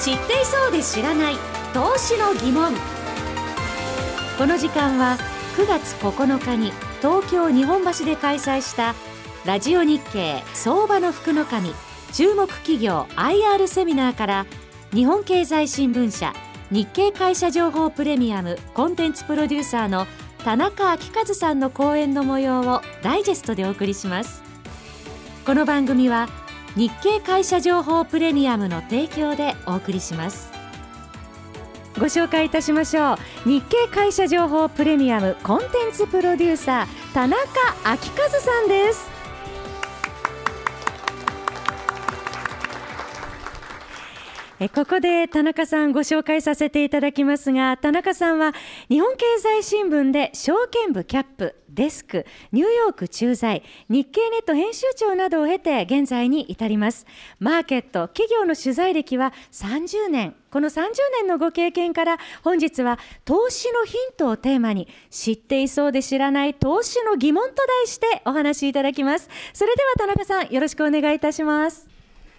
[0.00, 1.34] 知っていそうで知らない
[1.74, 2.72] 投資の疑問。
[4.38, 5.18] この時間は
[5.56, 8.94] 9月9日に東京日本橋で開催した
[9.44, 11.72] ラジオ日経相場の福の神
[12.12, 14.46] 注目企業 IR セミナーから
[14.94, 16.32] 日本経済新聞社
[16.70, 20.06] 日経会社情報プレミアムコンテンツプロデューサーの
[20.44, 24.42] 田中昭和さんの講演の模様をダイジェストでお送りします。
[25.44, 26.28] この番組は
[26.78, 30.52] 日経会社情報プレミアムの提供でお送りします。
[31.98, 33.48] ご紹介いたしましょう。
[33.48, 37.36] 日経会社情報プレミアムコンテンツプロデューサー田中
[37.82, 39.07] 昭和さんです。
[44.60, 48.52] えここで田中さんご紹介させていただきますが田中さんは
[48.88, 57.06] 日本経済新聞で証券部キャップデスクニューヨーク駐在日経ネット編集長などを経て現在に至ります。
[57.38, 60.34] マーケット企業の取材歴は30年。
[60.50, 69.28] この30年のご経験から本日は投資のヒントをテーマに知っていそうで知らない投資の疑問と題してお話しいただきます。
[69.52, 71.87] それでは田中さんよろしくお願いいたします。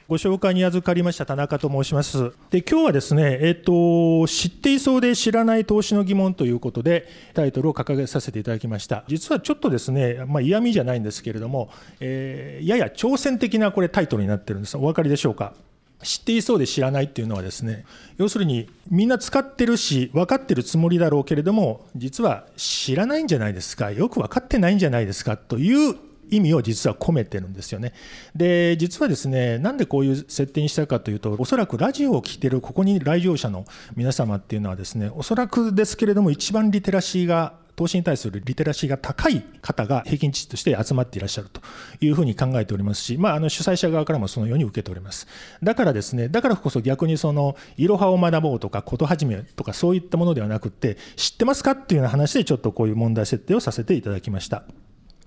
[0.09, 2.31] ご紹介に預かりました田中と申します。
[2.49, 9.03] で、今日はですね、えっ、と、知っていそうで知らない投資の疑問ということで、タイトルを掲げさせていただきました。
[9.07, 14.75] 実はちょっとですね、まあ、嫌味じゃないんですけれども、えー、やや挑戦的なこれタイトルになってるんです。
[14.77, 15.53] お分かりでしょうか？
[16.01, 17.83] 知っていそうで知らないっていうのはですね
[18.17, 23.91] 要するにみんな使ってるし分かってるつもりだろうけれども実は知らないんじゃないですか？
[23.91, 25.37] よく分かってないんじゃないですか？
[25.37, 25.95] という
[26.31, 27.93] 意味を実は込めてるんですよね。
[28.35, 41.61] で、実はですね、なんでこういう設定にしたかというと、おそらくラジオを聴いてるここに来場者の皆様っていうのはですね、おそらくですけれども、一番リテラシーが投資に対するリテラシーが高い方が平均値として集まっていらっしゃると
[42.01, 45.27] いうふうに考えておりますし、まあ、あの主催者側からもそのように受けております。
[45.63, 54.63] だからですね、だからこそ逆にその、いろはを学ぼうとか、ことはじめとか、そういったものではなくて、知ってますかっていうような話で、ちょっとこういう問題設定をさせていただきました。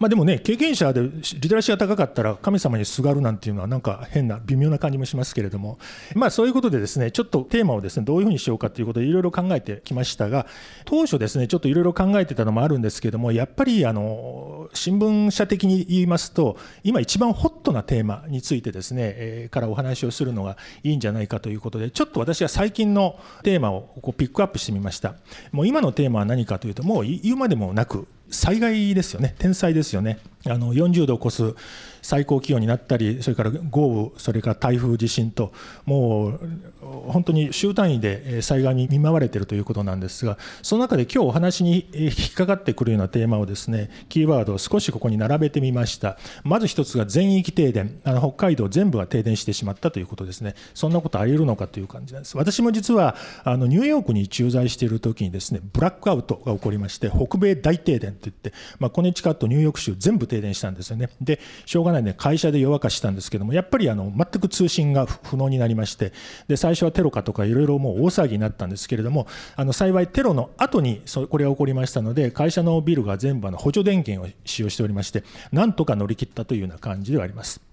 [0.03, 5.79] まあ、でもね、経験者でリテラシーが高かったら、神様にすがるなんていうのは、なんか変な、微妙な感じもしますけれども、
[6.17, 10.47] まあ、そういうことで、ですねちょっとテーマをですねどういうふうにしようかということで、いろいろ考えてきましたが、
[10.87, 25.15] 当初、ですねちょっといろいろ考えてたのもあるんですけども、やっぱりあの新聞社的に言いますと、今、一番ホットなテーマについてですね、えー、からお話をするのがいいんじゃないかということで、ちょっと私は最近のテーマをこうピックアップしてみました。
[25.53, 30.19] もう今のテーマは何かというと、もう言うまでもなく、災害ですよね、天災ですよね。
[30.47, 31.55] あの40度を超す
[32.03, 35.53] 最高気温になったり、それから豪雨、それから台風、地震と、
[35.87, 36.41] もう
[36.83, 46.19] 本当に週単位で災害に見舞われているということなんですが、その中で今日お話に引っかかってくるようなテーマをですね、キーワードを少しここに並べてみました。
[46.43, 50.57] まず一つが全域停電、あの北海道全部が停電してしまったということですね。
[50.75, 52.37] そんなことあり得るのかという感じなんです。
[52.37, 53.15] 私も実は
[53.45, 61.11] あのニューヨークに駐在している時にですね、ブラックアウトが起こりまして、北米大停電といって、まあ、コネチカット、ニューヨーク州全部停電したんですよね。
[61.21, 66.13] で、しょうがないんで、会社で夜明かしたんですけども、やっぱりあの全く通信が不能になりまして、
[66.49, 69.27] で最初はテロかとかいろいろもう大騒ぎになったんですけれども、
[69.57, 77.72] あの幸いテロの後にそこれが起こりましたので、会社のビルが全部あの補助電源を使用しておりまして、なんとか乗り切ったというような感じではあります。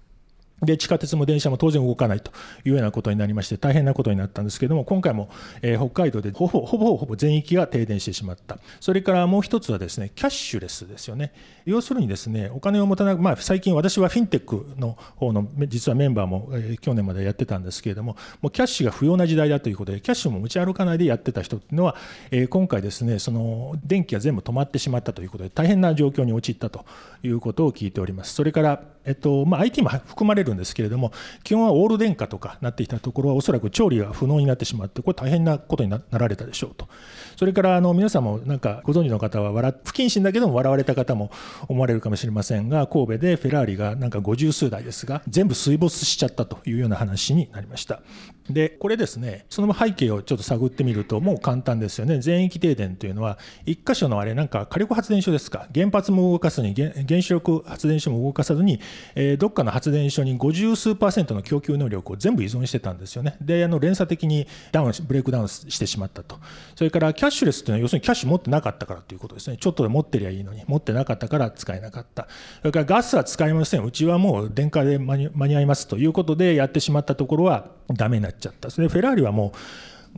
[0.62, 2.32] で、地下鉄も電車も当然動かないと
[2.64, 5.30] いうようなことになりまして、大変なことになったんですけれども、今回も、
[5.62, 8.58] えー、北海道でほぼほぼほぼ全域が停電してしまった。
[8.80, 11.32] それからもう一つはですね、キャッシュレスですよね。
[11.64, 21.96] 要するにですね、お金を持たなく、まあ、最近私はフィンテックの方の、実はメンバーも、えー、去年までやってたんですけれども、もうキャッシュが不要な時代だということで、キャッシュも持ち歩かないでやってた人っていうのは、
[22.30, 26.84] えー、今回ですね、その電気が全部止まってしまったということで、大変な状況に陥ったと
[27.22, 28.34] いうことを聞いております。
[28.34, 31.12] それから、えっとまあ、IT も含まれるんですけれども、
[31.42, 36.88] 基本はオール電化とかなってきたところは、おそらく調理が不能になってしまって、これ大変なことになられたでしょうと。
[37.36, 41.30] それからあの皆さんもなんかご存知の方は笑不謹慎だけども笑われた方も
[41.68, 48.02] 思われるかもしれませんが、神戸でフェラーリがなんか50数台ですが、全部水没しちゃったというような話になりました。
[48.52, 52.20] で、これですね、その背景をちょっと探ってみると、もう簡単ですよね。
[52.20, 58.80] 全域停電というのは、1箇所のあれ、なんか火力発電所ですか、原発も動かずに、原子力発電所も動かさずに、
[59.14, 63.36] えー、どっかの発電所に50数パーセントの供給能力を全部依存してたんですよね。
[63.40, 66.38] で、あの連鎖的にダウン、ブレイクダウンしてしまったと。
[66.74, 69.56] それからキャッシュレスというのは、要するにキャッシュ持ってなかったからということですね。
[69.56, 72.28] ちょっとで持ってりゃいいのに、持ってなかったから使えなかった。
[72.60, 73.84] それからガスは使いません。
[73.84, 78.70] うちはもう電化で間に合いますということでやってしまったところは、ダメになっちゃった。
[78.70, 79.58] それでフェラーリはもう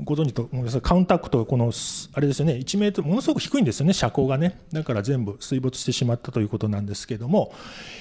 [0.04, 1.70] ご存知と思いますカウンタックとこの
[2.14, 7.54] あれですよね1メートルものすごく低いんですよね車高がねだから全部水没してしまったということなんですけども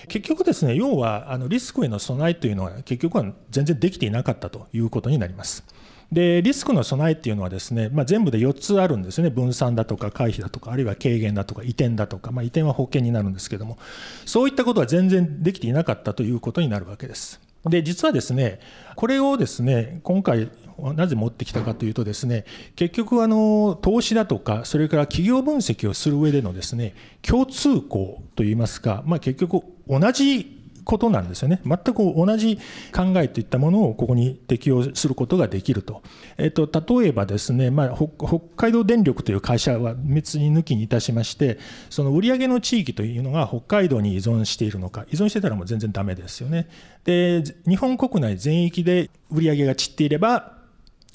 [0.08, 5.64] 結局ですね要はあのリスクへの備えというのは結局は全然できていなかったということになります。
[6.12, 13.78] でリスクの備えっていうのはですね、まあ、全部で4つあるんですね分散だとか回避だとかあるいは軽減だとか移転だとか、まあ、移転は保険になるんですけども
[14.26, 17.40] そういったことは全然できていなかったということになるわけです。
[17.66, 18.60] で実はですね
[18.96, 20.50] これをですね今回
[20.96, 31.62] なぜ持ってきたかというとですね結局あの投資だとかそれから企業分析をする上でのですね共通項といいますか、まあ、結局同じことなんですよね。
[31.66, 32.58] 全く同じ
[32.94, 36.02] 考えといったものをここに適用することができると。
[36.38, 36.70] えっと、
[37.02, 46.68] 例えばですね、まあ、北海道電力という会社は別に抜きにいたしまして、その売上の地域というのが北海道に依存しているのか、依存してたらもう全然ダメですよね。
[47.04, 50.61] で、日本国内全域で売上が散っていれば、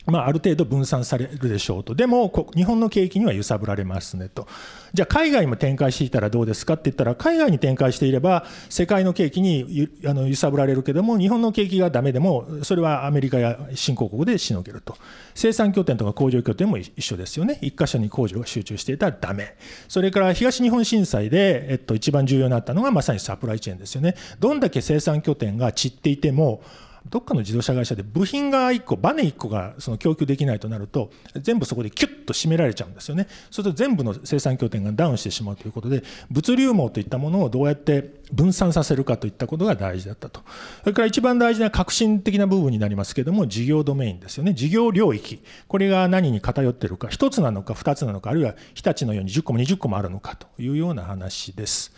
[0.07, 4.47] まあ、ある程度分散されるでしょうと、でも日本の景気には揺さぶられますねと、
[4.95, 14.97] じゃあ、海外も展開していたらどうですかって言ったら、海外に展開していれば、世界の景気に揺さぶられるけども、日本の景気がだめでも、それはアメリカや新興国でしのげると、
[15.35, 19.57] 生産拠点とか工場拠点も一緒ですよね、一箇所に工場が集中していたらだめ、
[19.89, 24.15] それから東日本震災で、えっと、一番重要になったのがまさにサプライチェーンですよね。
[24.39, 26.63] どんだけ生産拠点が散っていても
[27.11, 31.11] どっかの自動車会社で部品が1個、バネ1個がその供給できないとなると、
[31.41, 33.27] 全部そこでキュッと締められちゃうんですよね。
[33.51, 40.41] そうすると全部の生産拠点がダウンしてしまうということで、物流網といったものをどうやって分散させるかといったことが大事だったと。
[40.83, 44.55] それから一番大事な革新的な部分になりますけれども、事業ドメインですよね。
[44.55, 45.41] 事業領域。
[45.69, 51.93] これが何に偏っているか、1つなのか2つなのか、あるいは日立のように10個も20個もあるのかというような話です。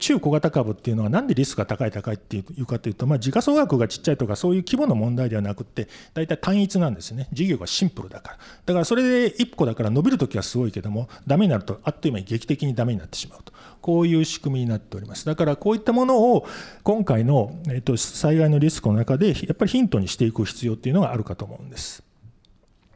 [0.00, 7.28] 中小型株っていうのはなんでリスクが高い高いっていうかというと、まあ、時価総額がちっちゃいとかそういう規模の問題ではなくて大体単一なんですね。
[7.32, 8.38] 事業がシンプルだから。
[8.66, 13.52] だからそれで1個だから伸びるときはすごいけどもダメになるとあっという間に劇的にダメになってしまうと。
[13.80, 15.24] こういう仕組みになっております。
[15.26, 16.46] だからこういったものを
[16.82, 22.02] 今回の、えっと、災害のリスクの中でやっぱりヒントにしていく必要っていうのがあるかと思うんです。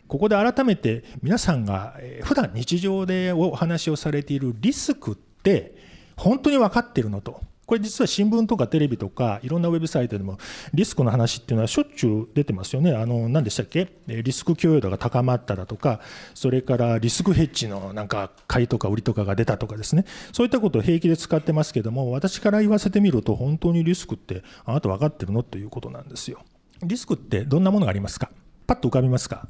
[0.06, 5.74] ここで改めて皆さんが普段日常でお話をされているリスクって
[6.16, 7.40] 本当に分かってるのと。
[7.66, 10.36] これ実は新聞とかテレビとかいろんなウェブサイトでも
[10.74, 12.94] リスクの話っていうのはしょっちゅう出てますよね。
[12.94, 13.88] あの何でしたっけ？
[14.06, 16.00] リスク許容度が高まっただとか
[16.34, 26.42] それからリスクヘッジのなんか買いとか売りとかが出たとかですねそういったことを平気で使ってますけども私から言わせてみると本当にリスクってあなた分かってるのということなんですよ。
[26.82, 28.30] リスクってどんなものがありますか？
[28.66, 29.48] パッと浮かびますか？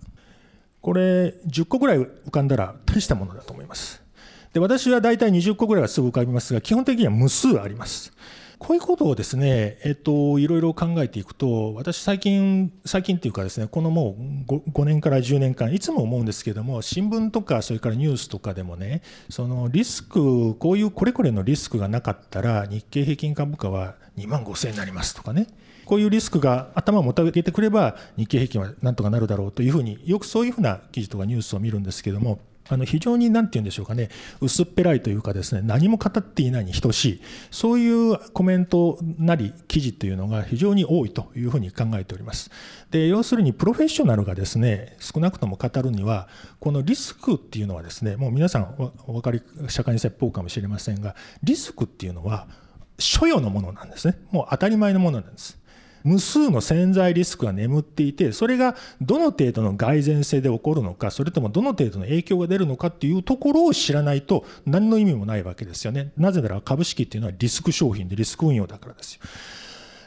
[0.80, 4.03] これ10個ぐらい浮かんだら大したものだと思います。
[4.54, 8.12] で私は大体20個ぐらいはすぐ浮かびますが、基本的には無数あります。
[8.60, 25.48] こういうことをですね、えっと、いろいろ考えていくと、私最近、最近っていうかですね、このもう 5, 5年から10年間、いつも思うんですけども、新聞とか、それからニュースとかでもね、そのリスク、こういうこれこれのリスクがなかったら、日経平均株価は2万5000円になりますとかね、
[25.84, 32.38] こういうリスクが頭をもたげてくれば、日経平均はなんとかなるだろうというふうに、よくそういうふうな記事とかニュースを見るんですけども、
[32.68, 34.08] あの非常に何て言うんでしょうかね、
[34.40, 37.20] 薄っぺらいというかですね、何も語っていないに等しい、
[37.50, 42.50] そういうコメントなり記事というのが非常に多いというふうに考えております。
[42.90, 46.28] で、要するにプロフェッショナルがですね、少なくとも語るには、
[46.60, 52.46] このリスクっていうのはですね、もう皆さんお分かり、社会に説法かもしれませんが、リスクっていうのは、
[52.98, 54.18] 所与のものなんですね。
[54.30, 55.58] もう当たり前のものなんです。
[56.04, 66.12] 無数の潜在リスクが眠っていて、それがどの程度の蓋然性で起こるのか、それともどの程度の影響が出るのかっていうところを知らないと何の意味もないわけですよね。
[66.18, 69.20] なぜなら株式っていうのはリスク商品でリスク運用だからですよ。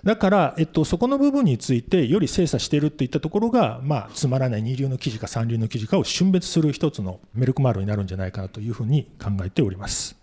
[0.04, 10.16] だから、えっと、そこの部分についてより精査しているといったところが、まあ、つまらない二流の記事か三流の記事かを峻別する一つのメルクマールになるんじゃないかなというふうに考えております。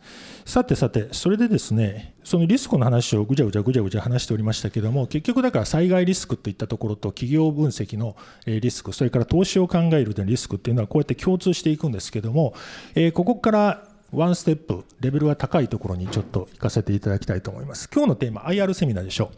[0.44, 8.14] さてさて、それでですね、そのリスクの話をぐちゃぐちゃぐちゃぐちゃ話しておりましたけども、結局だから災害リスクといったところと企業分析の
[8.46, 12.54] リスク、それから投資を考えるリスクっていうのはこうやって共通していくんですけども、
[12.94, 17.88] えここからワンステップ、レベルが高いところにちょっと行かせていただきたいと思います。
[17.92, 19.30] 今日のテーマ、IR セミナーでしょ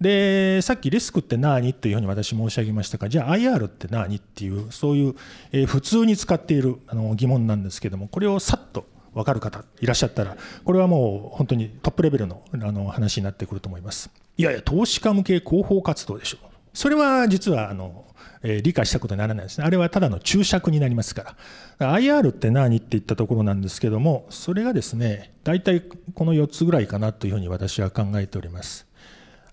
[0.00, 0.02] う。
[0.02, 5.14] で、さっきリスクって何っていうふうに私申し上げましたが、じゃあ IR って何っていう、そういう、
[5.52, 14.10] え普通に使っているあの疑問なんですけども、これをさっと分かる方いらっしゃったら、これはもう本当にトップレベルのあの話になってくると思います。
[14.36, 16.46] いやいや、投資家向け広報活動でしょう。
[16.72, 18.04] それは実はあの、
[18.42, 19.64] えー、理解したことにならないですね。
[19.66, 21.36] あれはただの注釈になりますか
[21.78, 21.94] ら。
[21.94, 28.86] IR って何って言ったところなんですけども、それがですね、大体この4つぐらいかなというふうに私は考えております。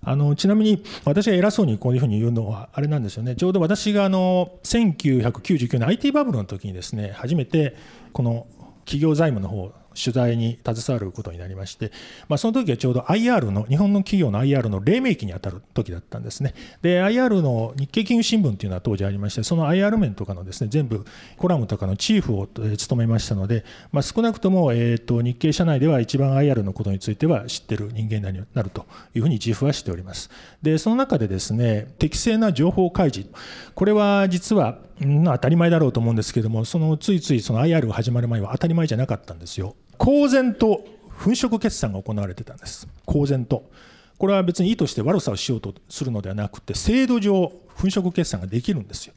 [0.04, 7.76] あのちなみに私が偉そうにこういうふうに言うのはあれなんですよねちょうど私があの1999年 IT バブルの時にですね初めて
[8.12, 8.46] この
[8.84, 9.72] 企業財務の方
[10.02, 11.92] 取材に携わることになりまして、
[12.28, 16.54] まあ、その時はちょうど IR の、日本の企業の IR の黎明期に当たる時だったんですね。
[16.82, 21.04] で、IR の日経金融新聞というのは当時ありまして、その IR 面とかのですね、全部
[21.36, 30.30] コラムとかのチーフを務めましたので、まあ、少なくとも、えーと、日経社内では一番 IR のことについては知ってる人間になるというふうに自負はしております。
[30.62, 33.28] で、その中でですね、適正な情報開示、
[33.74, 34.78] これは実は、
[35.24, 39.74] 当たり前だろうと思うんですけども、そのついついその IR が始まる前は当たり前じゃなかったんですよ。
[40.02, 42.88] 公然と粉飾決算が行われてたんです。
[43.06, 43.70] 公然と。
[44.18, 49.14] これは別に意図して悪さをしようとするのではなくて、制度上、粉飾決算ができるんですよ。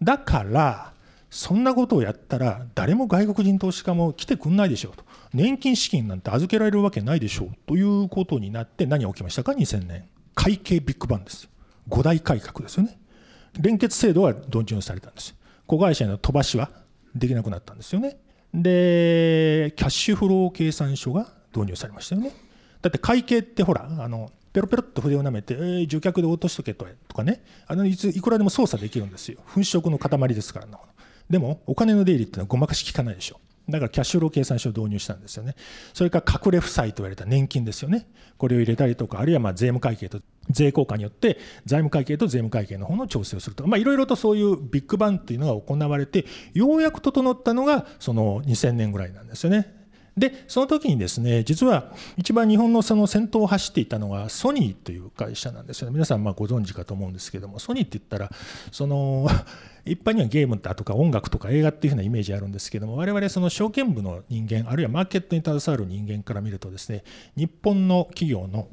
[0.00, 0.92] だから、
[1.28, 5.02] そんなことをやったら、誰も外国人投資家も来てくんないでしょうと。
[5.34, 10.04] 年金資金なんて預けられるわけないでしょうということになって、何が起きましたか、2000年。
[10.36, 11.48] 会計ビッグバンです。
[11.88, 12.96] 5大改革ですよね。
[13.58, 15.34] 連結制度は導入されたんです。
[15.66, 16.70] 子会社への飛ばしは
[17.12, 18.18] できなくなったんですよね。
[18.54, 22.32] で、キャッシュフロー計算書が導入されましたよね。
[22.82, 29.38] だって会計ってほら、あのペロペロっと筆をなめて、えー、受客で落としとけとかね、あのいついくらでも操作できるんですよ。
[29.54, 30.78] 粉飾の塊ですからな。
[31.28, 33.40] でも、お金の出入りってのはごまかし効かないでしょ。
[33.68, 35.54] だからキャッシュフロー計算書を導入したんですよね。
[35.92, 38.08] それから隠れ負債と言われた年金ですよね。
[38.38, 40.20] これを入れたりとか、あるいはま税務会計と
[40.50, 49.77] 税効果によって財務会計と税務会計の方の調整をするとか、いろいろとそういうビッグバンっていうのが行われて、ようやく整ったのがその2000年ぐらいなんですよね。
[50.18, 55.92] で、その時にですね、実は一番日本のその先頭を走っていたのがソニーという会社なんですよね。
[55.92, 58.30] 皆さんまご存知かと思うんですけども、ソニーって言ったら、
[58.72, 59.28] その
[59.84, 67.04] 一般にはゲームだとか音楽とか映画っていうふうなイメージあるんですけども、我々その証券部の人間、あるいはマーケットに携わる人間から見るとですね、
[67.36, 68.68] 日本の企業の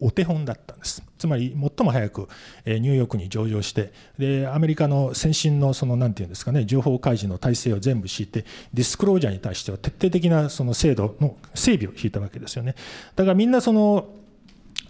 [0.00, 1.02] お手本だったんです。
[1.18, 2.28] つまり最も早く
[2.64, 12.74] ニューヨークに上場してでアメリカの先進のその何て言うんですかね情報開示の体制を全部敷いてディスクロージャーに対しては徹底的なその制度の整備を引いたわけですよね。
[13.16, 14.08] だからみんなその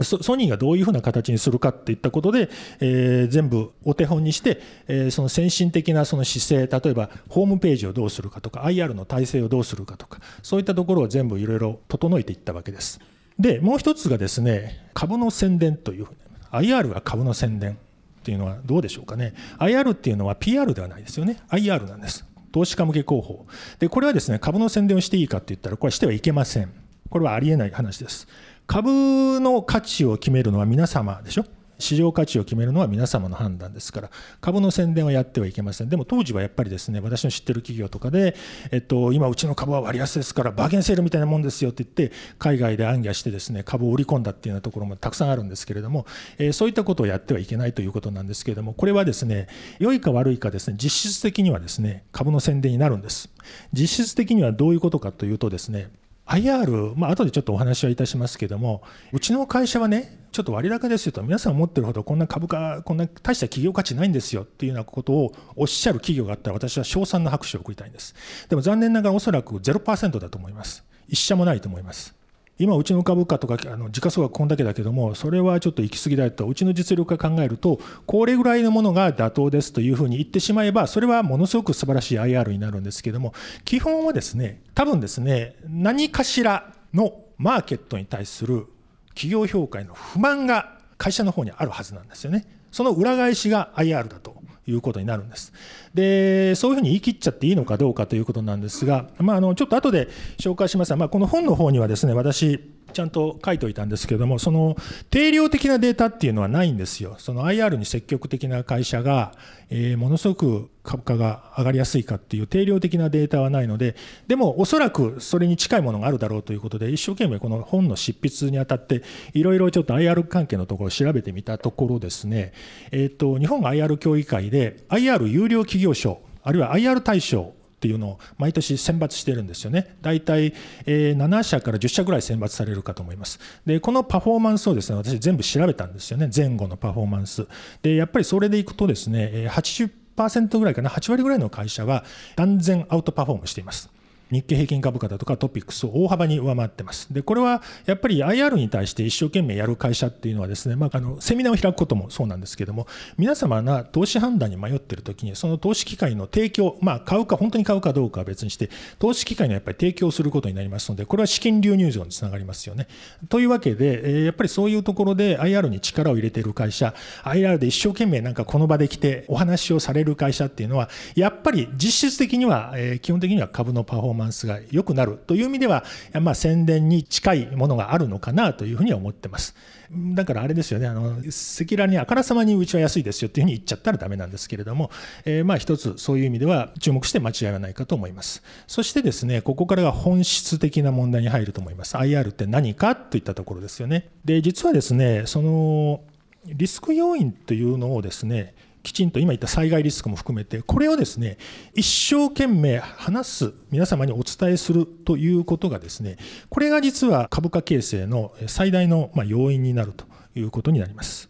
[0.05, 2.49] ソニーがどういうふうな形にするかっていったことで、
[2.81, 13.01] えー、全部お手本にして、えー、その先進的なその姿勢例えばホームページをどうするかとか IR の体制をどうするかとかそういったところを全部いろいろ整えていったわけです。
[13.41, 17.77] で、もう一つがですね、株の宣伝というふうに、IR は株の宣伝っ
[18.23, 19.33] ていうのはどうでしょうかね。
[19.59, 21.39] IR っていうのは PR ではないですよね。
[21.49, 22.27] IR なんです。
[22.53, 23.47] 投資家向け広報。
[23.79, 26.71] で、これはですね、株の宣伝をしていいかって言ったら、これはしてはいけません。
[27.09, 28.29] これはありえない話です。
[28.67, 31.45] 株の価値を決めるのは皆様でしょ。
[31.81, 34.11] 市場価値を決めるのは皆様の判断ですから、
[34.41, 35.89] 株の宣伝はやってはいけません。
[35.89, 38.37] でも当時はやっぱりですね、私の知ってる企業とかで、
[38.71, 46.07] えっと、今うちの株は割安ですから、バーゲンセールみたいなもんですよって言って、海外で暗記してですね、株を売り込んだっていうようなところもたくさんあるんですけれども、
[46.39, 53.31] え、そういったことをやってはいけないということなんですけれども、これはですね、良いか悪いかですね、実質的にはですね、株の宣伝になるんです。
[53.73, 55.89] 実質的にはどういうことかというとですね、
[56.31, 58.83] IR、まあ後でちょっとお話はいたしますけども、
[59.13, 68.15] うちの会社はね、ちょっと割高ですよと、皆さん思ってるほどこんな株価、こんな大した企業価値ないんですよっていうようなことをおっしゃる企業があったら、私は賞賛の拍手を送りたいんです。
[68.49, 70.85] でも残念ながらおそらく0%だと思います。
[71.09, 72.20] 一社もないと思います。
[72.61, 83.33] 今、うちの株価とかあの時価総額こんだけだけども、それはちょっと行き過ぎだと、うちの実力が考えると、これぐらいのものが妥当ですというふうに言ってしまえば、それはものすごく素晴らしい IR になるんですけども、
[83.65, 88.67] 基本はですね、多分ですね、何かしらのマーケットに対する
[89.15, 92.47] 企業評価への不満が会社の方にあるはずなんですよね。
[92.71, 94.37] その裏返しが IR だと
[94.71, 95.53] いうことになるんです。
[95.95, 100.09] で、そういうふうに言い切っちゃっていいのかどうかということなんですが、まあ、あのちょっと後で
[100.39, 102.61] 紹介しますが、まあ、この本の方にはですね、私、
[102.91, 104.77] ちゃんと書いておいたんですけども、その
[105.11, 107.17] 定量的なデータっていうのはないんですよ。
[107.19, 109.33] その IR に積極的な会社が、
[109.71, 119.03] えー、ものすごく株価が上がりやすいかっていう定量的なデータはないので、でもおそらくそれに近いものがあるだろうということで、一生懸命この本の執筆にあたって、
[119.35, 122.53] いろいろちょっと IR 関係のところを調べてみたところですね、
[122.91, 129.97] えーと、日本 IR 協議会で IR 有料企業賞、あるいは IR 大賞っていうのを毎年選抜してるんですよね。
[130.03, 130.53] 大体、
[130.85, 133.41] え7社から10社ぐらい選抜されるかと思います。
[133.65, 136.29] で、このパフォーマンスをですね、私全部調べたんですよね。
[136.35, 137.47] 前後のパフォーマンス。
[137.81, 142.05] で、やっぱりそれでいくとですね、80%ぐらいかな、8割ぐらいの会社は
[142.37, 143.89] 断然アウトパフォームしています。
[144.31, 147.13] 日経平均株価だとかトピックスを大幅に上回ってます。
[147.13, 152.87] で、これはやっぱり IR に対して一生懸命やる会社っていうのはですね、まあ、あのセミナーを開くこともそうなんですけども、
[153.19, 162.87] 皆様が投資判断に迷っているときに、その投資機会の提供、まあ、買うか、本当に買うかどうかは別にして、投資機会のやっぱり提供することになりますので、これは資金流入場につながりますよね。
[163.29, 166.95] というわけで、やっぱりそういうところで IR に力を入れている会社、
[167.25, 175.85] IR で一生懸命なんかこの場で来てお話をされる会社っていうのは、やっぱり実質的には、基本的には株のパフォーマンスマンスが良くなるという意味では、
[176.21, 179.55] まあ、宣伝に近いものがあるのかなというふうには思ってます。
[179.93, 184.91] だからあれですよね、あの赤裸々にあからさまにうちは安いですよっていうふうに言っちゃったらだめなんですけれども、
[185.25, 188.43] えー、まあ一つそういう意味では注目して間違いはないかと思います。
[188.69, 191.97] そしてですね、ここからが本質的な問題に入ると思います。
[191.97, 194.09] IR って何かといったところですよね。
[194.25, 196.03] で、実はですね、その
[196.47, 201.39] リスク要因というのをですね、きちんと今言った災害リスクも含めて、これをですね、
[201.75, 206.17] 一生懸命話す、皆様にお伝えするということがですね、
[206.49, 211.29] これが実は株価形成の最大の要因になるということになります。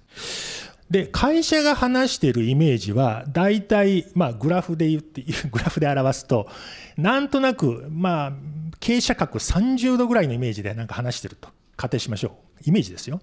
[0.90, 6.48] で、会社が話しているイメージは、大体、まあ、グラフで言って、 グラフで表すと、
[6.96, 8.32] なんとなく、まあ、
[8.80, 12.68] 傾斜角30度ぐらいのイメージでなんか話してると仮定しましょう。
[12.68, 13.20] イメージですよ。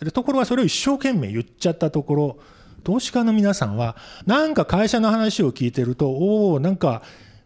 [0.00, 2.38] でところがそれを一生懸命言っちゃったところ、
[2.82, 3.96] 投資家の皆さんは、
[4.26, 7.02] なんか会社の話を聞いてると、おお、なんか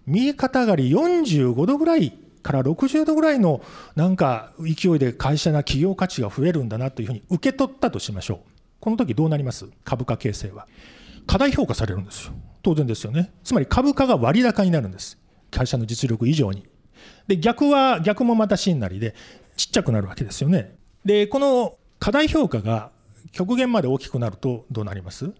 [0.07, 2.12] 右肩上がり45度ぐらい
[2.43, 3.61] から60度ぐらいの
[3.97, 8.38] なんか勢いで会社な企業価値が増えるんだなというふうに受け取ったとしましょう。
[8.78, 9.66] この時どうなります？
[9.85, 10.69] 株価形成は。
[11.26, 12.35] 過大評価されるんですよ。
[12.62, 13.33] 当然ですよね。
[13.43, 15.19] つまり株価が割高になるんです。
[15.50, 16.64] 会社の実力以上に。
[17.26, 19.14] で、逆は、逆もまた真なりで、
[19.57, 20.76] ちっちゃくなるわけですよね。
[21.05, 22.90] で、この過大評価が
[23.33, 25.33] 極限まで大きくなるとどうなります、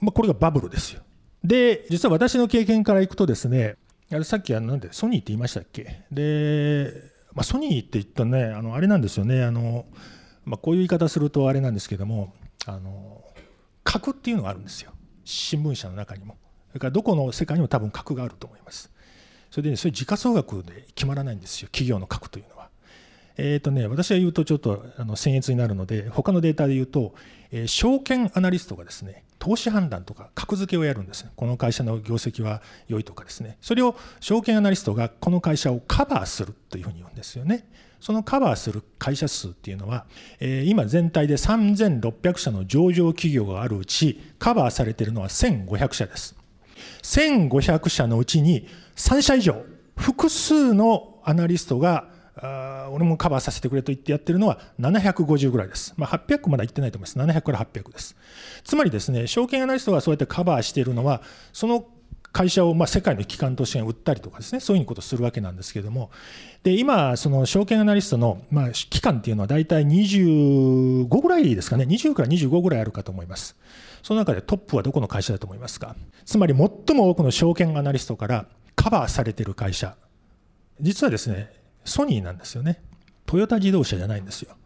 [0.00, 1.02] まあ、これがバブルですよ。
[1.44, 3.76] で、実は私の経験からいくとですね、
[4.12, 6.02] あれさっきあのなんでソニーって言いましたっけ？
[6.10, 6.92] で、
[7.32, 9.86] まあ、ソニーって言ったね、あのあれなんですよね、あの
[10.44, 12.34] まあ、こういう言い方するとあれなんですけども、
[12.66, 13.22] あの
[13.84, 14.92] 核っていうのがあるんですよ、
[15.24, 16.36] 新聞社の中にも。
[16.68, 18.90] それからどこの世界にも多分核があると思います。
[19.50, 22.59] それで、ね、それ時価総額で決まらないんですよ、企業の核というのは。
[23.36, 27.14] えーとね、私が言うとちょっとあの僭越になるので、他のデータで言うと、
[27.50, 31.30] えー、証券アナリストがですね、投資判断とか格付けをやるんですね。
[31.34, 33.56] この会社の業績は良いとかですね。
[33.60, 37.66] それを証券アナリストがこの会社をカバーするというふうに言うんですよね。
[38.00, 40.06] そのカバーする会社数っていうのは、
[40.40, 46.36] えー、今全体で3600社の上場企業があるうち、カバーされているのは1500社です。
[47.02, 49.64] 1500社のうちに3社以上、
[49.96, 55.94] 複数のアナリストがあ俺もカバーさせてくれと言ってやってるのは750ぐらいです。
[55.96, 57.18] まあ、800まだ言ってないと思います。
[57.18, 58.16] 700から800です。
[58.64, 61.86] つまりですね、証券アナリストがそうやってカバーしているのは、その
[62.32, 66.10] 会社をまあ世界の機関として売ったりとかですね、そういうことをするわけなんですけれども、
[66.62, 73.56] で今、その証券アナリストのまあ期間っていうのは大体25ぐらいですかね、20から25ぐらいあるかと思います。
[74.04, 75.96] その中でトップはどこの会社だと思いますか？
[76.24, 79.96] つまり最も多くの証券アナリストからカバーされている会社、
[80.80, 81.52] 実はですね、
[81.84, 82.82] ソニーなんですよね。
[83.26, 84.56] トヨタ自動車じゃないんですよ。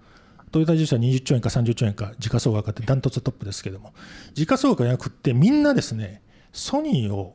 [0.50, 3.92] トヨタ自動車20兆円か30兆円か時価総額ってダントツトップですけども、
[4.34, 6.22] 時価総額じゃなくってみんなですね、
[6.52, 7.34] ソニーを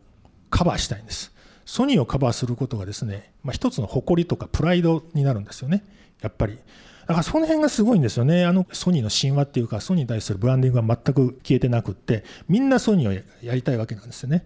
[0.49, 1.33] カバーしたいんです。
[1.65, 5.83] ソニーをカバーすることがですね、まあ、一つの誇りとかプライドになるんですよね、
[6.21, 6.57] やっぱり。
[7.09, 8.45] だからその辺がすごいんですよね。
[8.45, 14.45] あのソニーの神話っていうか、ソニーに対するブランディングが全く消えてなくって、みんなソニーをやりたいわけなんですよね。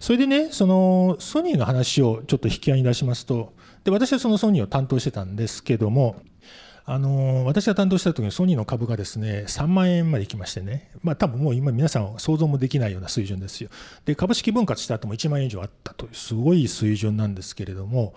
[0.00, 3.52] それでね、そのソニーの話をちょっと引き合いに出しますと、
[3.84, 6.16] で私はそのソニーを担当してたんですけども、
[6.84, 13.70] あの私が担当した時にソニーの株がですね3万円まで行きましてね、まあ多分もう今皆さん想像もできないような水準ですよ。
[14.04, 18.14] で株式分割した後も1万円以上あったというすごい水準なんですけれども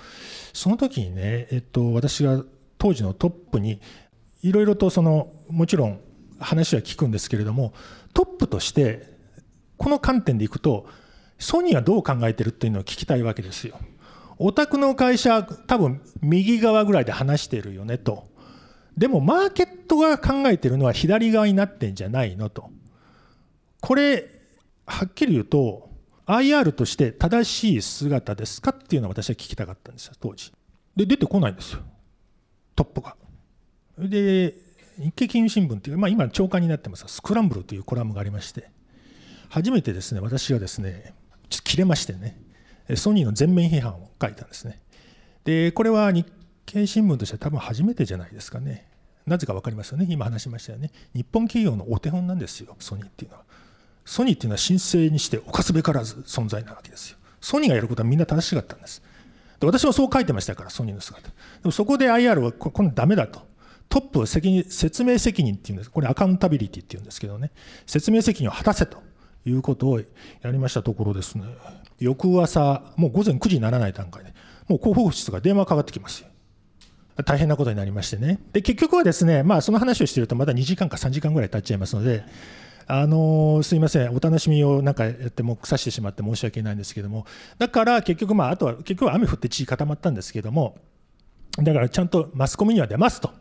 [0.54, 2.44] その時にね、えっと、私が
[2.78, 3.82] 当時のトップに
[4.42, 6.00] いろいろとそのもちろん
[6.40, 7.74] 話は聞くんですけれども
[8.14, 9.14] トップとして
[9.78, 10.88] この観点でいくと
[11.38, 13.78] ソニーはどう考えてるっていうのを聞きたいわけですよ。
[14.38, 18.28] お宅の会社多分右側ぐらいで話してるよねと。
[18.98, 22.70] でもマーケットが考えてるのは左側になってんじゃないのと。
[23.82, 24.30] これ、
[24.86, 25.90] はっきり言うと、
[26.28, 30.52] IR として正しい姿ですかっていうのを私は聞きたかったんですよ、当時。
[30.96, 31.82] で、出てこないんですよ、
[32.76, 33.16] トップが。
[33.98, 34.56] で、
[34.98, 38.70] 日経金融新聞っていう、まあ、今、長官になってますスクランブルというコラムがありまして、
[39.50, 41.14] 初めてですね、私がですね、
[41.50, 42.40] ちょっと切れましてね、
[42.96, 44.80] ソニーの全面批判を書いたんですね。
[45.44, 46.28] で、これは日
[46.66, 48.88] 経新聞としては多分初めてじゃないですかね。
[49.26, 50.06] なぜか分かりますよね。
[50.10, 50.92] 今話しましたよね。
[51.14, 53.44] 日本企業のお手本なんですよ、ソニーっていうのは。
[54.06, 57.18] ソニーっていうのは申請にして犯すべからず存在なわけですよ。
[57.42, 59.02] ソニーがやることはみんな正しかったんです。
[59.60, 61.28] で私もそう書いてましたから、ソニーの姿。
[61.28, 63.48] でもそこで IR はこれダメだと。
[63.90, 65.92] トップは責任説明責任っていうんです。
[65.92, 67.52] これアカウンタビリティっていうんですけどね。
[67.86, 69.02] 説明責任を果たせと
[69.46, 70.06] いうことをや
[70.52, 71.46] りましたところですね。
[72.00, 74.34] 翌朝、もう午前9時にならない段階で、
[74.68, 76.28] もう広報室が電話かかってきますよ。
[77.24, 78.40] 大変なことになりましてね。
[78.52, 82.26] で、結局はですね、まあその話をしているとまだ2時間か3時間ぐらい経っちゃいますので、
[82.88, 87.26] あのすいません、お楽しみをなんかやっても腐してしまって申し訳ないんですけども、
[87.58, 90.78] だから結局、まあ、あとは結局は雨降って地固まったんですけども、
[91.58, 93.32] だからちゃんとマスコミには出ますと。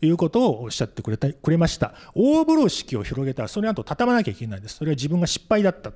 [0.00, 1.92] いうことをおっしゃってくれたくれました。
[2.14, 4.76] 大風呂敷を広げたら、その後畳まなきゃいけないんです。
[4.76, 5.92] それは自分が失敗だった。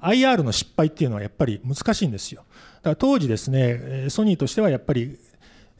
[0.00, 2.44] IR の失敗っていうのはやっぱり難しいんですよ。
[2.76, 5.18] だから当時ですね、ソニーとしてはやっぱり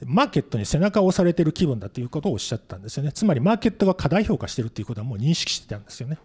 [0.05, 3.13] マーケットに背中を押されている気分だということをおっしゃったんですよね。
[3.13, 6.19] つまりマーケットが過大評価しているということはもう認識してたんですよね。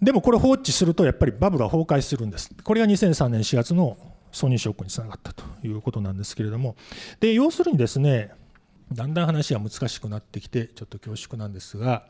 [0.00, 2.50] でもこれ放置するとやっぱりバブルは崩壊するんです。
[2.64, 3.96] これが2003年4月の
[4.32, 6.76] ソニーショックにつながったということなんですけれども、
[7.20, 8.32] で要するにですね、
[8.92, 12.06] だんだん話が難しくなってきて、ちょっと恐縮なんですが、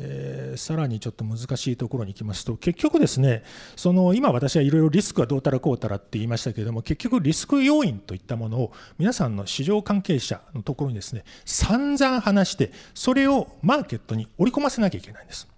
[0.00, 3.44] えー、さらにちょっと難しいところに行きますと、結局ですね、
[3.76, 15.48] その今私はいろいろリスクはどうたらこうたらって言いましたけれども、結局リスク要因といったものを皆さんの市場関係者のところにですね、散々話して、それをマーケットに織り込ませなきゃいけないんです。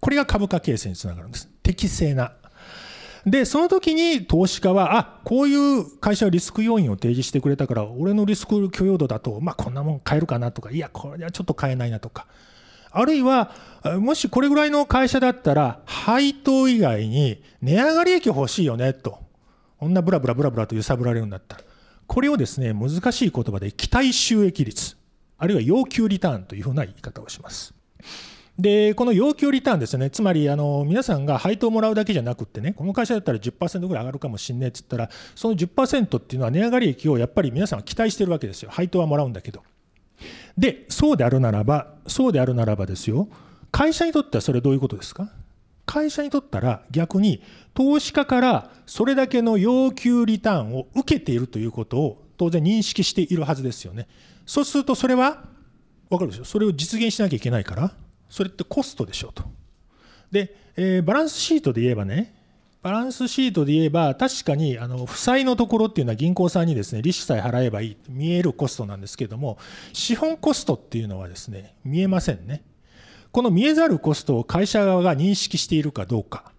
[0.00, 1.48] これが株価形成につながるんです。
[1.62, 2.32] 適正な。
[3.26, 12.26] で、その時に投資家は、あこういう会社はリスク要因を提示してくれたから、俺のリスク許容度だと、まあ、こんなもん買えるかなとか、いや、これはちょっと買えないなとか、
[12.90, 13.52] あるいは、
[14.00, 19.18] もしこれぐらいの会社だったら、配当以外に値上がり益欲しいよねと、
[19.78, 21.62] こんなブラブラブラブラと揺さぶられるんだったら、
[22.06, 24.96] これをですね、難しい言葉で期待収益率、
[25.36, 27.74] あるいは要求リターンというふうな言い方をします。
[28.58, 38.70] で、この要求リターンですね、つまりあの皆さんが配当をもらうだけじゃなくってね、この会社だったら10%ぐらい上がるかもしんねえっつったら、その10%っていうのは値上がり益をやっぱり皆さんは期待してるわけですよ。
[38.72, 39.62] 配当はもらうんだけど。
[40.58, 43.28] で、そうであるならば、そうであるならばですよ、
[43.70, 45.30] 会社にとってはそれどういうことですか？
[45.86, 47.42] 会社にとったら逆に
[47.72, 54.06] 投資家からそれだけの要求リターンを受けているということを当然認識しているはずですよね。
[54.44, 55.44] そうするとそれは
[56.10, 56.44] 分かるでしょ？
[56.44, 57.92] それを実現しなきゃいけないから
[58.28, 59.44] それってコストでしょうと。
[60.30, 62.37] で、えー、バランスシートで言えばね、
[62.88, 69.58] バランスシートで言えば、確かにあの負債のところっていうのは銀行さんにですね利子さえ払えばいい見えるコストなんですけれども、
[69.92, 72.62] 資本コストっていうのはですね見えませんね。
[73.30, 76.50] この見えざるコストを会社側が認識しているかどうか。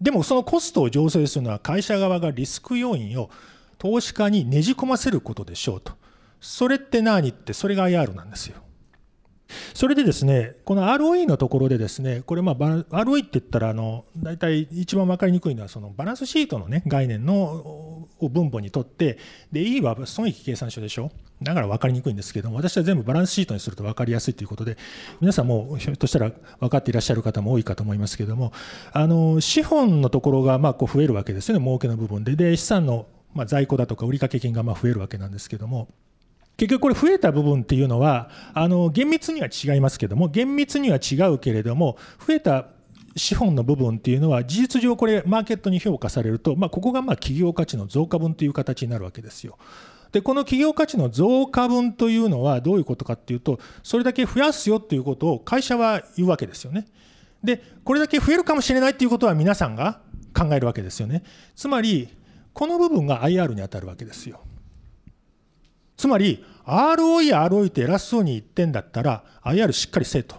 [0.00, 3.30] でもそのコストを醸成するのは会社側がリスク要因を
[3.78, 5.92] 投資家にねじ込ませることでしょうと。
[6.40, 8.56] それって何って、それが IR なんですよ。
[9.74, 17.34] それでですね、この ROE のところでですね、これまあ ROE って言ったらあの大体一番分かりにくいのはそのバランスシートのね概念の
[18.18, 19.18] を分母にとって、
[19.52, 21.10] で E は損益計算書でしょ？
[21.42, 24.78] だから分かりにくいんですけども、私は全部バランスシートにすると分かりやすいということで、
[25.20, 28.52] 皆さんもひょっとしたら分かっていらっしゃる方も多いかと思いますけども、
[28.92, 32.36] あの資本のところがまあこう増えるわけですよね、儲けの部分で。
[32.36, 35.88] で、資産のまあ在庫だとか売掛金がまあ増えるわけなんですけども、
[36.56, 42.66] 結局これ増えた部分っていうのはあの厳密には違いますけども厳密には違うけれども増えた
[43.16, 49.58] 資本の部分っていうのは事実上これマーケットに評価されると、まあ、ここがまあ企業価値の増加分という形になるわけですよ。
[50.12, 56.86] でこの企業価値の増加分というのはどういうことかっていうとそれだけ増やすよっていうことを会社は言うわけですよね。
[57.42, 60.00] でこれだけ増えるかもしれないっていうことは皆さんが
[60.34, 61.22] 考えるわけですよね。
[61.54, 62.08] つまり
[62.52, 64.40] この部分が IR に当たるわけですよ。
[65.96, 70.36] つまり、ROE、ROE って偉そうに言ってんだったら、IR しっかりせえと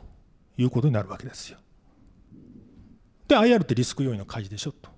[0.57, 1.57] いうことになるわけですよ。
[3.27, 4.89] で、IR ってリスク要因の開示でしょと。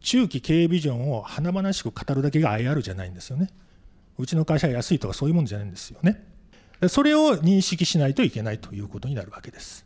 [0.00, 3.50] 中期経営ビジョンを華々しく語るだけが IR じゃないんですよね。
[4.16, 6.24] うちの会社は安いとかそういうもんじゃないんですよね。
[6.88, 9.84] それを認識しないといけないということになるわけです。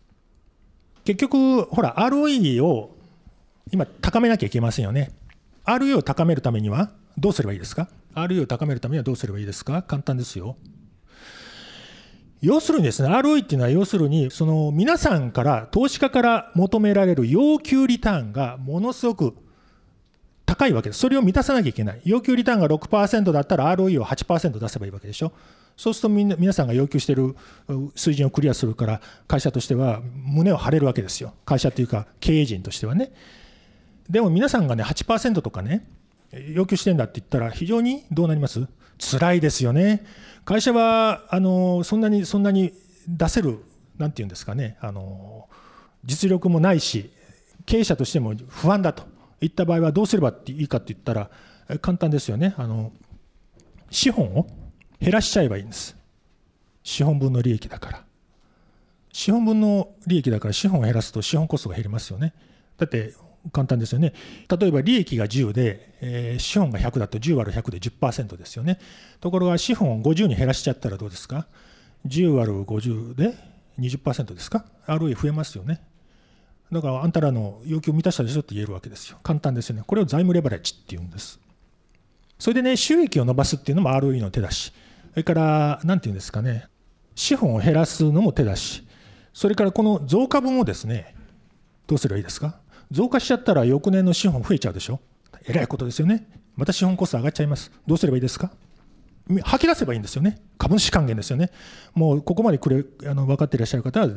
[1.05, 2.97] 結局、ほら、ROE を
[3.73, 5.11] 今高めなきゃいけませんよね。
[5.67, 7.89] ROE を高めるためにはどうすればいいですか？
[8.15, 9.83] ?ROE を高めるためにはどうすればいいですか？
[9.83, 10.57] 簡単ですよ。
[12.41, 19.35] 要するにですね、ROE っていうのは要するに、その皆さんから、投資家から求められる要求リターンがものすごく
[20.45, 20.99] 高いわけです。
[20.99, 22.03] それを満たさなきゃいけない。
[22.05, 25.33] 要求リターンが6%だったら ROE を8%出せばいいわけでしょ？
[25.77, 27.35] そうするとみんな皆さんが要求している
[27.97, 31.33] 水準をクリアするから、会社としては胸を張れるわけですよ。
[31.47, 33.13] 会社というか経営陣としてはね。
[34.11, 35.89] でも皆さんがね、8%とかね、
[36.55, 38.67] 要求してんだって言ったら、非常にどうなります？
[38.99, 40.05] 辛いですよね。
[40.45, 42.73] 会社はあのそんなにそんなに
[43.09, 43.65] 出せる、
[43.99, 45.49] なんていうんですかね、あの
[46.05, 47.11] 実力もないし、
[47.67, 49.05] 経営者としても不安だと。
[49.41, 51.31] いった場合はどうすればいいかって言ったら、
[51.83, 52.55] 簡単ですよね。
[52.57, 52.93] あの
[53.91, 54.47] 資本を
[55.01, 55.97] 減らしちゃえばいいんです。
[56.83, 58.05] 資本分の利益だから。
[59.13, 62.33] 資本分の利益だから資本を減らすと資本コストが減りますよね。
[62.79, 63.15] だって
[63.53, 64.15] 簡単ですよね。
[64.49, 68.79] 例えば利益が10で、えー、資本が100だと10割る100で10%ですよね。
[69.21, 71.47] ところが資本を50に減らしちゃったらどうですか
[72.07, 73.35] ？10割る50で
[73.79, 75.83] 20%ですか？ROE 増えますよね。
[76.73, 79.19] だからあんたらの要求を満たしたでしょって言えるわけですよ。
[79.23, 79.83] 簡単ですよね。
[79.87, 81.39] これを財務レバレッジっていうんです。
[82.39, 84.73] それでね収益を伸ばすっていうのも ROE の手だし。
[85.13, 86.67] それから何て言うんですかね。
[87.15, 88.85] 資本を減らすのも手だし。
[89.33, 91.15] それからこの増加分をですね
[91.87, 92.59] どうすればいいですか？
[92.91, 95.01] 増加しちゃったら翌年の資本増えちゃうでしょ？
[95.47, 98.51] えらいことですよねまた資本コスト上がっちゃいますどうすればいいですか？
[99.43, 100.43] 吐き出せばいいんですよね。
[100.59, 101.51] 株主還元ですよね。
[101.95, 104.09] もうここまでくれあの分かっていらっしゃる方は、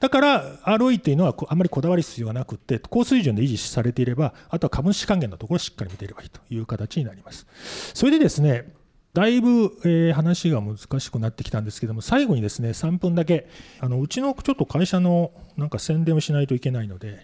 [0.00, 7.46] だから ROE っていうのはあまりこだわり必要がなくて、高水準で維持されていれば、あとは株主還元のところをしっかり見ていればいいという形になります。
[7.92, 8.72] それでですね、
[9.12, 17.22] だいぶ、えー、話が難しくなってきたんですけども、最後にですね、3分だけ、あのうちのちょっと会社のなんか宣伝をしないといけないので、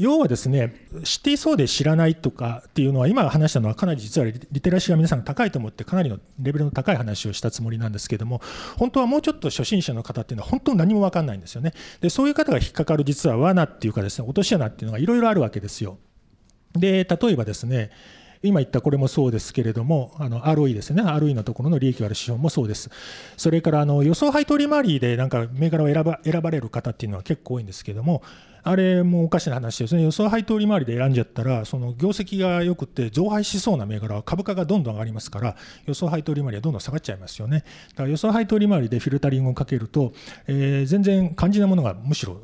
[0.00, 8.40] 要はですね知っていそうで知らないとかっていうのは今話したのはかなり実はリテラシーが皆さん高いと思ってかなりのレベルの高い話をしたつもりなんですけども
[8.78, 11.74] 本当はもうちょっと初心者の方っていうのは本当に何も分かんないんですよね。
[12.00, 15.98] でそういう方が引っかかる実は罠っていうかですね落とし穴っていうのがいろいろあるわけですよ。
[16.72, 17.90] で例えばですね
[18.42, 22.90] 今言ったこれもそうですけれども、あの ROE ですね、ROE のところの利益割る資本もそうです。
[23.36, 28.22] それからあの予想配当利回りでなんか銘柄を選ば選ばれる方っていうのは結構多いんですけども、
[28.62, 37.64] あれもおかしな話ですね、予想配当利回りで選んじゃったら、その業績が良くて増配しそうな銘柄は株価がどんどん上がりますから、予想配当利回りはどんどん下がっちゃいますよね。
[37.90, 40.12] だから予想配当利回りでフィルタリングをかけると、
[40.46, 42.40] えー、全然肝心なものがむしろ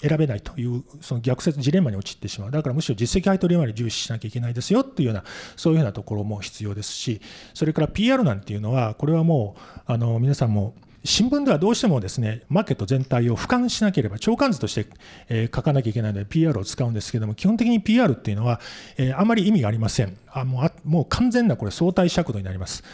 [0.00, 5.24] 選べないというその逆説ジレンマに陥ってしまうだからむしろ実績配当利回り重視しなきゃいけないですよというような
[5.56, 7.20] そういうようなところも必要ですし
[7.54, 14.86] それから PR なんていうのはこれはもうあの皆さんも新聞ではどうしてもですねマーケット全体を俯瞰しなければ長官図として、
[15.28, 18.60] え、書かなきゃいけないので PR を使うんですけども基本的に PR っていうのは、
[18.96, 20.16] え、あまり意味がありません。
[20.30, 22.84] あもうあもう完全なこれ相対尺度になります。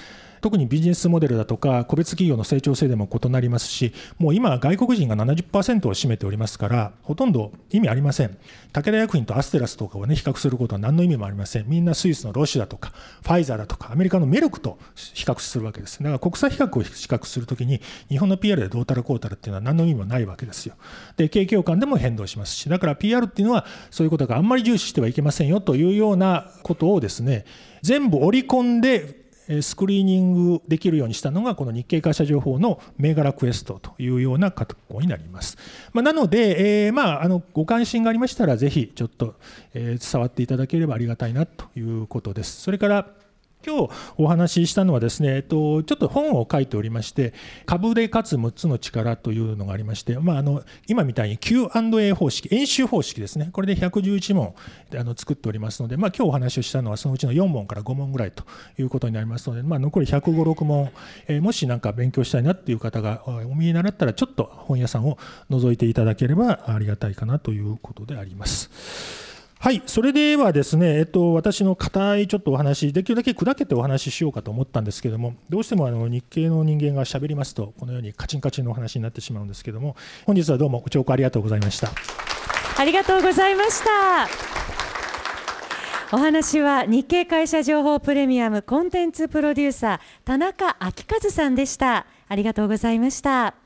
[0.44, 8.37] 特にビジネスモデルだとか、個別企業の成長性でも異なりますし、もう今、外国人が70%を占めておりますから、ほとんど意味ありません。
[8.74, 11.64] 武田薬品とアステラスとかを、ね、比較することは何の意味もありません。
[11.66, 16.02] みんなスイスのロシアとか、ファイザーだとか、アメリカのメルクと比較するわけです。
[16.02, 17.80] だから国際比較を比較するときに、
[18.11, 20.74] 日本の PR でどうたらこうたらっていうのは何の意味もないわけですよ。
[21.16, 27.46] で、景況感でも変動しますし、だから PR っていうのは、そういうことがあんまり重視してはいけませんよというようなことをですね、
[27.80, 29.23] 全部織り込んで
[29.62, 35.57] スクリーニングできるようにしたのがこの日経会社情報の銘柄クエストというような格好になります。
[35.92, 39.35] まあ、なので、えー、まあ、あのご関心がありましたらぜひちょっと、
[39.74, 42.62] えー、伝わっていただければありがたいなということです。
[42.62, 43.07] それから
[43.66, 47.33] 今日お話ししたのはですね、えっと、ちょっと本を書いておりまして、
[47.64, 54.55] 株で勝つ6つの力というのがありまして、まあ、あの今みたいに Q&A 方式、演習方式ですね、これで111問
[54.98, 58.44] あの作っておりますので、まあ今日お話をしたのはそのうちの4問から5問ぐらいと
[58.79, 60.20] いうことになりますので、まあ、残り105、
[60.53, 60.90] 6問、
[61.29, 65.18] えー、もし何か勉強したいなっていう方がお見えになったら、ちょっと本屋さんを
[65.50, 69.23] 覗いていただければありがたいかなということであります。
[69.64, 79.96] はい、それではですね、えっと、私の硬いちょっとお話、できるだけ砕けてお話ししようかと思ったんですけども、どうしてもあの日系の人間がしゃべりますと、このようにカチンカチンのお話になってしまうんですけども、
[80.27, 81.88] 本日はどうもご聴講ありがとうございました。
[82.77, 84.29] ありがとうございました。
[86.12, 92.05] お話は日経会社情報プレミアムコンテンツプロデューサー田中昭和さんでした。
[92.29, 93.63] ありがとうございました。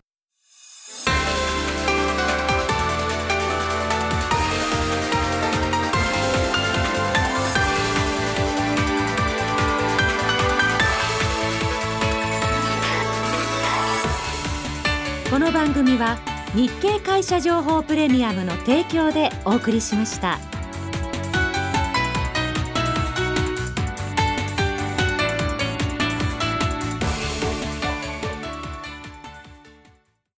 [15.48, 16.18] の番組は
[16.54, 20.38] 日経会社情報プレミアムの提供でお送りしました。